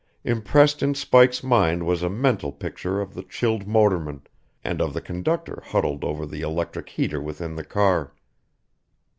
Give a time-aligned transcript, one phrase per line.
[0.23, 4.23] Impressed in Spike's mind was a mental picture of the chilled motorman,
[4.63, 8.11] and of the conductor huddled over the electric heater within the car.